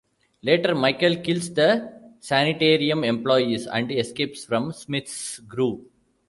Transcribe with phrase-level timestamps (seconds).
[0.41, 5.81] Later, Michael kills the sanitarium employees and escapes from Smith's Grove.